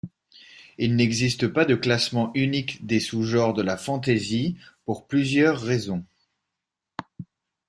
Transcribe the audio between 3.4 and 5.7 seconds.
de la fantasy, pour plusieurs